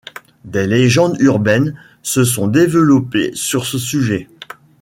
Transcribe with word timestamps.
Des 0.45 0.65
légendes 0.65 1.17
urbaines 1.21 1.79
se 2.01 2.23
sont 2.23 2.47
développées 2.47 3.29
sur 3.35 3.67
ce 3.67 3.77
sujet. 3.77 4.27